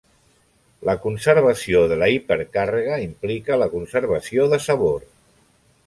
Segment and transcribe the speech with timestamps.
[0.89, 5.11] La conservació de la hipercàrrega implica la conservació de sabor.